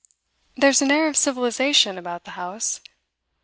There's 0.57 0.81
an 0.81 0.89
air 0.89 1.07
of 1.07 1.15
civilisation 1.15 1.95
about 1.95 2.23
the 2.25 2.31
house. 2.31 2.81